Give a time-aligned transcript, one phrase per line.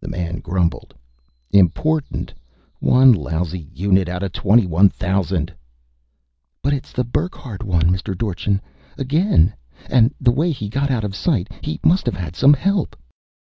[0.00, 0.94] The man grumbled,
[1.52, 2.32] "Important!
[2.78, 5.52] One lousy unit out of twenty one thousand."
[6.62, 8.16] "But it's the Burckhardt one, Mr.
[8.16, 8.62] Dorchin.
[8.96, 9.52] Again.
[9.90, 12.96] And the way he got out of sight, he must have had some help."